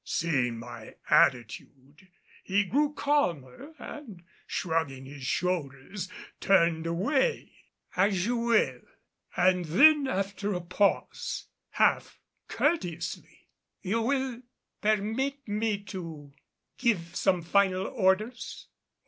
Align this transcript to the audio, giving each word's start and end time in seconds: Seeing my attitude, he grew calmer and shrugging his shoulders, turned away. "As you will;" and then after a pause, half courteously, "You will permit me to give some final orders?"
Seeing 0.03 0.57
my 0.57 0.95
attitude, 1.11 2.07
he 2.43 2.63
grew 2.63 2.91
calmer 2.91 3.75
and 3.77 4.23
shrugging 4.47 5.05
his 5.05 5.21
shoulders, 5.27 6.09
turned 6.39 6.87
away. 6.87 7.51
"As 7.95 8.25
you 8.25 8.35
will;" 8.37 8.81
and 9.37 9.65
then 9.65 10.07
after 10.07 10.53
a 10.53 10.61
pause, 10.61 11.49
half 11.69 12.19
courteously, 12.47 13.47
"You 13.83 14.01
will 14.01 14.41
permit 14.81 15.47
me 15.47 15.83
to 15.83 16.33
give 16.79 17.15
some 17.15 17.43
final 17.43 17.85
orders?" 17.85 18.69